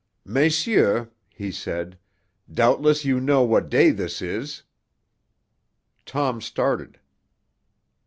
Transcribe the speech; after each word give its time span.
"Messieurs," 0.25 1.09
he 1.29 1.51
said, 1.51 1.95
"doubtless 2.51 3.05
you 3.05 3.19
know 3.19 3.43
what 3.43 3.69
day 3.69 3.91
this 3.91 4.19
is?" 4.19 4.63
Tom 6.07 6.41
started. 6.41 6.99